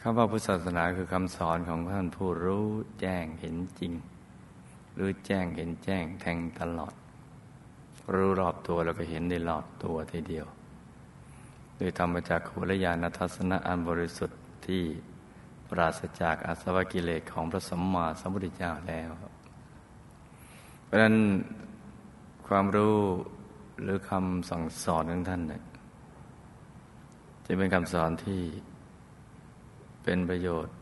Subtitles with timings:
[0.00, 2.66] คำว่าพุทธศาสนาคือคำสอนของท่านผู้รู้
[3.00, 3.92] แจ้งเห็นจริง
[4.98, 6.94] รือแจ้งเห็นแจ้งแทงตลอด
[8.14, 10.46] รู้รอบตัวแล้วก็เห็นในรอบตัวทีเดียว
[11.76, 14.82] โดยธรรมจากขุรยานทัศนะอันบริสุทธิ์ที่
[15.68, 19.10] ปราศจากอาสวะกิเลสของพระสัมมาสัมพุทธเจ้าแล้ว
[20.84, 21.16] เพราะนั้น
[22.46, 22.96] ความรู้
[23.82, 25.62] หรือคำสั่งสอนของท่านเนี่ย
[27.46, 28.40] จะเป็นคำสอนที่
[30.02, 30.74] เป็นประโยชน์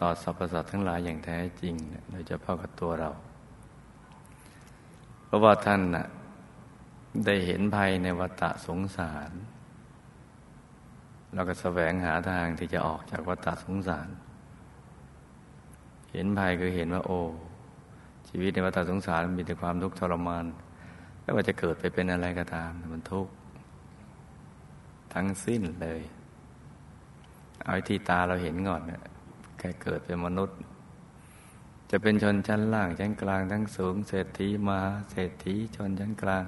[0.00, 1.74] ต่อสรรพสัตว์ทั้งหลายอย่างแท้จริง
[2.10, 3.10] โดยเฉพาะกับตัวเรา
[5.24, 6.06] เพราะว่าท่านน่ะ
[7.26, 9.30] ได้เห็นภัยในวัฏสงสาร
[11.34, 14.08] เราก็แสวงหาทางที่จะออกจากวัฏสงสาร
[16.12, 17.20] เห็นภัยคือเห็นว่าโอ้
[18.28, 20.44] ชีวิตในวัฏสงสารมีแต่ความทุกข์ทรมาน
[21.22, 23.32] ไม่ว่าจะเกิดไปเป็นอะไรก็ตาม มันทุกข์
[25.14, 26.00] ทั้งสิ้นเลย
[27.66, 29.02] เอาที่ตาเราเห็นก่อนเนี่ย
[29.58, 30.58] แค่เกิดเป็นมนุษย์
[31.90, 36.44] จะเป็นชนชั้นล่างชั้นกลางทั้งสูงเศรษฐีมาเศรษฐีชนชั้นกลาง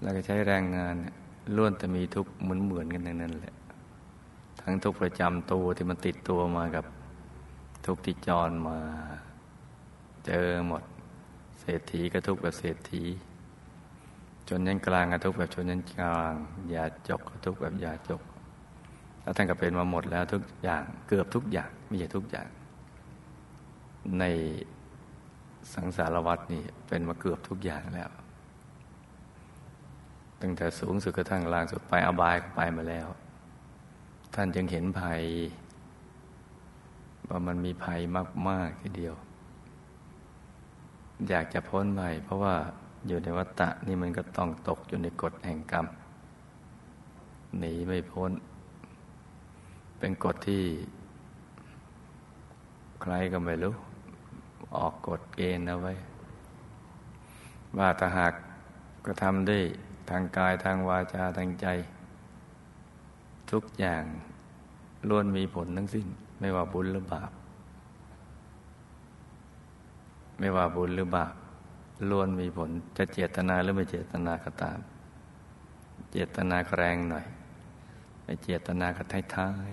[0.00, 0.96] แล้วก็ใช้แรงงาน
[1.56, 3.54] ล้วนแต่มีทุกข์เหมือนเหมือนกันนั่นแหละ
[4.60, 6.84] ทั้งทุกประจำตัวที่มันติดตัวมากับ
[7.86, 8.78] ทุกที่จรมา
[10.26, 10.82] เจอหมด
[11.60, 13.02] เศรษฐีก็ทุกแบบเศรษฐี
[14.48, 16.34] จนยันกลางก็ทุกแบบชนยันกลาง
[16.74, 18.22] ยาจกก็ทุกแบบยาจก
[19.22, 22.48] แล้วท่านก็เป็นมาหมดแล้วทุกอย่างเกือบทุกอย่างไม่ใช่ทุกอย่าง
[24.18, 24.24] ใน
[25.74, 28.10] สังสารวัตนี่เป็นมาเกือบทุกอย่างแล้ว
[30.40, 33.08] ตั้งแต่สูงสุดกระทั่งล่างสุดไปอบายก็ไปมาแล้ว
[34.34, 35.22] ท่านจึงเห็นภัย
[37.28, 38.00] ว่ามันมีภัย
[38.48, 39.14] มาก ๆ ทีเดียว
[41.28, 42.54] อยากจะพ้นภัยเพราะว่า
[43.06, 45.86] อยู่ในวัฏฏะนี่มันก็ต้องตกอยู่ในกฎแห่งกรรม
[47.58, 48.30] หนีไม่พ้น
[50.04, 50.64] เป็นกฎที่
[53.02, 53.74] ใครก็ไม่รู้
[54.76, 55.92] ออกกฎเกณฑ์เอาไว้
[57.78, 58.32] ว่าถ้าหาก
[59.06, 59.58] ก็ทำได้
[60.10, 61.66] ทางกายทางวาจาทางใจ
[63.50, 64.02] ทุกอย่าง
[65.08, 66.06] ล้วนมีผลทั้งสิ้น
[66.40, 67.32] ไม่ว่าบุญหรือบาป
[70.38, 71.34] ไม่ว่าบุญหรือบาป
[72.10, 74.78] ล้วนมีผลจะเจตนาหรือไม่เจตนาก็ตาม
[76.12, 77.26] เจตนาแรงหน่อย
[78.42, 79.02] เจตนาก็
[79.34, 79.72] ท้าย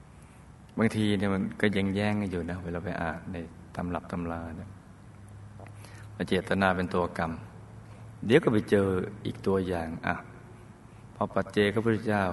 [0.00, 3.36] ๆบางทีเนี่ยมันก็ยังแย่งอยู่นะเวลาไปอ่านใน
[3.76, 4.70] ตำรับตำราเนี่ย
[6.28, 7.32] เจตนาเป็นตัวกรรม
[8.26, 8.88] เดี๋ยวก็ไปเจอ
[9.26, 10.14] อีกตัวอย่างอะ
[11.14, 12.24] พอปัจเจกพระพุทธเจ้า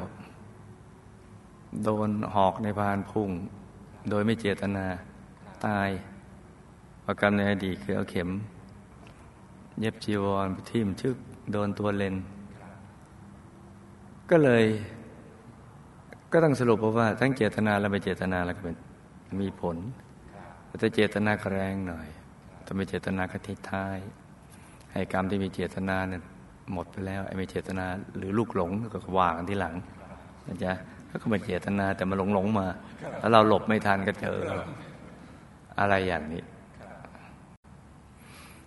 [1.84, 3.30] โดนหอกในพานพุ่ง
[4.10, 4.86] โดยไม่เจตนา
[5.66, 5.90] ตาย
[7.06, 8.30] ประกรรมในอดีตคือเอาเข็ม
[9.80, 11.18] เย็บจีวรไปทิ่มชึก
[11.52, 12.16] โดนตัวเลน
[14.32, 14.66] ก็เลย
[16.32, 18.76] ก็ต้องสรุปว่า ทั้งเจตนาและไม่เจตนาแล้วก็เป็น
[19.42, 19.78] มีผล
[20.80, 22.08] แต่เจตนาแรงหน่อย
[22.66, 23.98] ถ้าไม่เจตนาก็ทิท้าย
[24.92, 26.22] ให้กรรมที่มีเจตนาเนี่ย
[26.74, 27.86] หมดไปแล้วไอ้ไม่เจตนา
[28.18, 29.76] หรือลูกหลงก็วางที่หลัง
[30.48, 30.74] นะจ๊ะ
[31.22, 32.68] ก็ไม่เจตนาแต่มาหลงหลงมา
[33.20, 34.38] แล้วเราหลบไม่ทันก็เจอ
[35.80, 36.44] อะไรอย่างนี้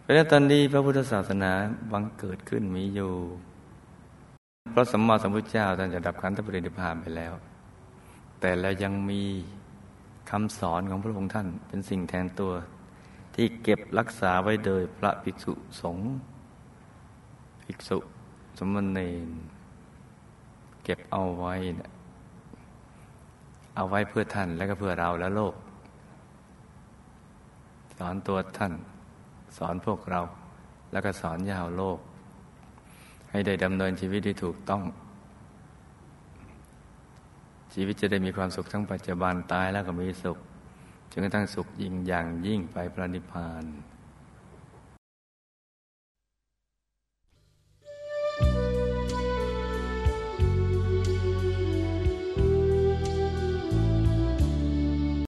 [0.01, 1.53] เพราะฉะนั้นตอนนี้พระพุทธศาสนา
[1.93, 3.13] บังเกิดขึ้นมีอยู่
[4.73, 7.33] พระสัมมาสัมพุทธเจ้าท่านจะดับขันธปรินิพานไปแล้ว
[8.41, 9.23] แต่แล้วยังมี
[10.31, 12.53] คำสอนของพระองค์ท่านเป็นสิ่งแทนตัว
[13.35, 16.07] ที่เก็บรักษาไว้โดยพระภิกษุสงฆ์
[17.63, 17.99] ภิกษุ
[18.59, 19.29] สมณเณร
[20.85, 21.91] เก็บเอาไว้นะ
[23.77, 25.55] เอาไว้เพื่อท่านและก็เพื่อเราและโลก
[27.99, 28.73] สอนตัวท่าน
[29.59, 30.21] สอนพวกเรา
[30.93, 31.99] แล้วก็สอนยาวโลก
[33.35, 34.83] ให้ได้ดำเนินชีวิตที่ถูกต้อง
[37.75, 40.39] ชีวิตจะได้มีความสุขทั้งปัจจุบันตายแล้วก็มีสุข
[41.11, 43.65] จนกระทั่งสุขยิ่งอย่างยิ่งไปพระนิพพาน